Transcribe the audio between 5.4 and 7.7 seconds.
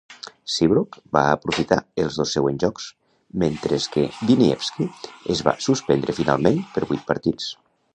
va suspendre finalment per vuit partits.